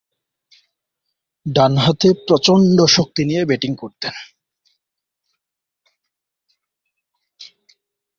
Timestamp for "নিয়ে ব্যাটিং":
3.25-3.71